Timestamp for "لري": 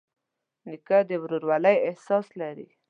2.39-2.67